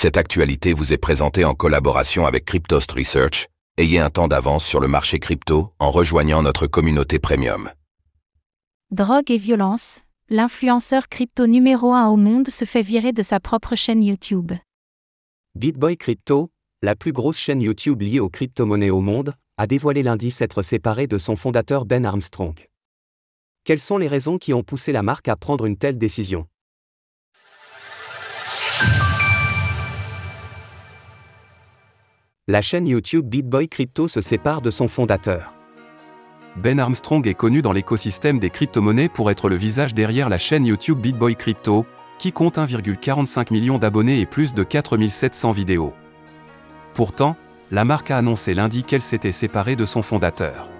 [0.00, 3.48] Cette actualité vous est présentée en collaboration avec Cryptost Research.
[3.78, 7.68] Ayez un temps d'avance sur le marché crypto en rejoignant notre communauté premium.
[8.92, 13.74] Drogue et violence, l'influenceur crypto numéro 1 au monde se fait virer de sa propre
[13.74, 14.52] chaîne YouTube.
[15.56, 20.30] BitBoy Crypto, la plus grosse chaîne YouTube liée aux crypto-monnaies au monde, a dévoilé lundi
[20.30, 22.54] s'être séparé de son fondateur Ben Armstrong.
[23.64, 26.46] Quelles sont les raisons qui ont poussé la marque à prendre une telle décision?
[32.50, 35.52] La chaîne YouTube BitBoy Crypto se sépare de son fondateur.
[36.56, 40.64] Ben Armstrong est connu dans l'écosystème des crypto-monnaies pour être le visage derrière la chaîne
[40.64, 41.84] YouTube BitBoy Crypto,
[42.18, 45.92] qui compte 1,45 million d'abonnés et plus de 4700 vidéos.
[46.94, 47.36] Pourtant,
[47.70, 50.70] la marque a annoncé lundi qu'elle s'était séparée de son fondateur.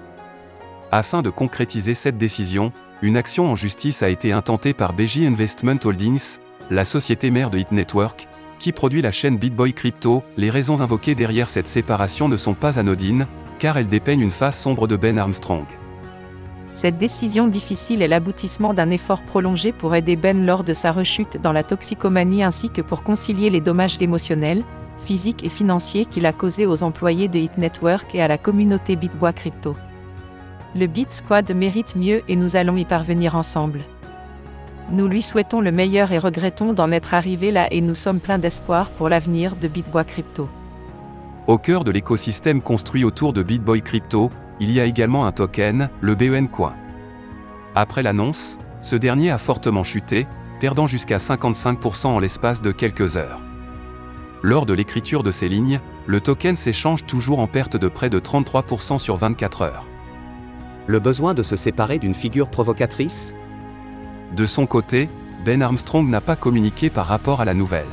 [0.91, 5.81] Afin de concrétiser cette décision, une action en justice a été intentée par BJ Investment
[5.85, 6.39] Holdings,
[6.71, 8.27] la société mère de Hit Network,
[8.59, 12.79] qui produit la chaîne BitBoy Crypto, les raisons invoquées derrière cette séparation ne sont pas
[12.79, 13.27] anodines,
[13.59, 15.64] car elles dépeignent une face sombre de Ben Armstrong.
[16.75, 21.41] Cette décision difficile est l'aboutissement d'un effort prolongé pour aider Ben lors de sa rechute
[21.42, 24.62] dans la toxicomanie ainsi que pour concilier les dommages émotionnels,
[25.05, 28.95] physiques et financiers qu'il a causés aux employés de Hit Network et à la communauté
[28.95, 29.75] BitBoy Crypto.
[30.77, 33.81] Le Bit Squad mérite mieux et nous allons y parvenir ensemble.
[34.91, 38.39] Nous lui souhaitons le meilleur et regrettons d'en être arrivé là et nous sommes pleins
[38.39, 40.48] d'espoir pour l'avenir de BitBoy Crypto.
[41.47, 44.30] Au cœur de l'écosystème construit autour de BitBoy Crypto,
[44.61, 46.75] il y a également un token, le BEN Coin.
[47.75, 50.27] Après l'annonce, ce dernier a fortement chuté,
[50.58, 53.41] perdant jusqu'à 55% en l'espace de quelques heures.
[54.42, 58.20] Lors de l'écriture de ces lignes, le token s'échange toujours en perte de près de
[58.20, 59.86] 33% sur 24 heures.
[60.86, 63.34] Le besoin de se séparer d'une figure provocatrice?
[64.37, 65.09] De son côté,
[65.45, 67.87] Ben Armstrong n'a pas communiqué par rapport à la nouvelle.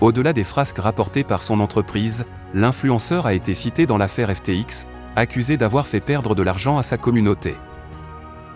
[0.00, 5.56] Au-delà des frasques rapportées par son entreprise, l'influenceur a été cité dans l'affaire FTX, accusé
[5.56, 7.54] d'avoir fait perdre de l'argent à sa communauté.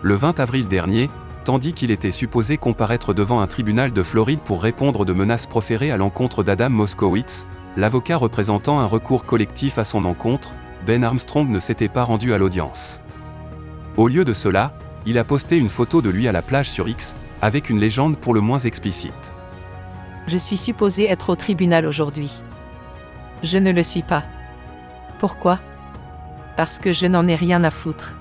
[0.03, 1.09] Le 20 avril dernier,
[1.45, 5.91] tandis qu'il était supposé comparaître devant un tribunal de Floride pour répondre de menaces proférées
[5.91, 10.53] à l'encontre d'Adam Moskowitz, l'avocat représentant un recours collectif à son encontre,
[10.85, 13.01] Ben Armstrong ne s'était pas rendu à l'audience.
[13.95, 14.73] Au lieu de cela,
[15.07, 18.17] il a posté une photo de lui à la plage sur X, avec une légende
[18.17, 19.33] pour le moins explicite.
[20.27, 22.29] Je suis supposé être au tribunal aujourd'hui.
[23.41, 24.23] Je ne le suis pas.
[25.17, 25.59] Pourquoi?
[26.57, 28.15] Parce que je n'en ai rien à foutre.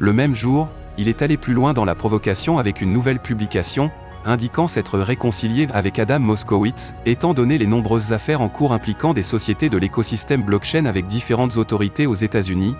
[0.00, 0.68] Le même jour,
[0.98, 3.92] il est allé plus loin dans la provocation avec une nouvelle publication,
[4.26, 9.22] indiquant s'être réconcilié avec Adam Moskowitz, étant donné les nombreuses affaires en cours impliquant des
[9.22, 12.74] sociétés de l'écosystème blockchain avec différentes autorités aux États-Unis,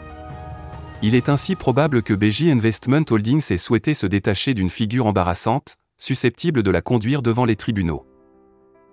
[1.06, 5.76] il est ainsi probable que BJ Investment Holdings ait souhaité se détacher d'une figure embarrassante,
[5.98, 8.06] susceptible de la conduire devant les tribunaux.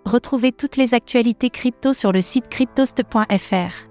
[0.03, 3.87] Retrouvez toutes les actualités crypto sur le site cryptost.fr.